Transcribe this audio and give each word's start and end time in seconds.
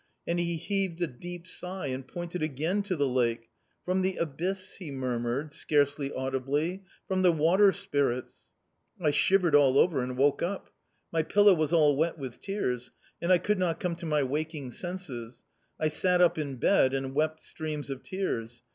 And 0.25 0.39
he 0.39 0.55
heaved 0.57 0.99
a 1.03 1.05
deep 1.05 1.45
sigh 1.45 1.85
and 1.85 2.07
pointed 2.07 2.41
again 2.41 2.81
to 2.81 2.95
the 2.95 3.07
lake. 3.07 3.49
'From 3.85 4.01
the 4.01 4.15
abyss,' 4.15 4.77
he 4.77 4.89
murmured, 4.89 5.53
scarcely 5.53 6.11
audibly, 6.11 6.83
'from 7.07 7.21
the 7.21 7.31
water 7.31 7.71
spirits.' 7.71 8.47
I 8.99 9.11
shivered 9.11 9.53
all 9.53 9.77
over 9.77 10.01
and 10.01 10.17
woke 10.17 10.41
up. 10.41 10.71
My 11.11 11.21
pillow 11.21 11.53
was 11.53 11.71
all 11.71 11.95
wet 11.95 12.17
with 12.17 12.41
tears; 12.41 12.89
and 13.21 13.31
I 13.31 13.37
could 13.37 13.59
not 13.59 13.79
come 13.79 13.95
to 13.97 14.07
my 14.07 14.23
waking 14.23 14.71
senses; 14.71 15.45
I 15.79 15.87
sat 15.87 16.19
up 16.19 16.35
in 16.39 16.55
bed, 16.55 16.95
and 16.95 17.13
wept 17.13 17.39
streams 17.41 17.91
of 17.91 18.01
tears. 18.01 18.63